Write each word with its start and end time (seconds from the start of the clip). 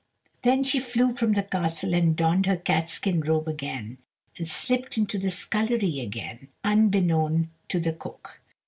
Then 0.41 0.63
she 0.63 0.79
flew 0.79 1.15
from 1.15 1.33
the 1.33 1.43
castle 1.43 1.93
and 1.93 2.15
donned 2.15 2.47
her 2.47 2.57
catskin 2.57 3.19
robe 3.21 3.47
again, 3.47 3.99
and 4.35 4.49
slipped 4.49 4.97
into 4.97 5.19
the 5.19 5.29
scullery 5.29 5.99
again, 5.99 6.47
unbeknown 6.63 7.51
to 7.67 7.79
the 7.79 7.93
cook. 7.93 8.41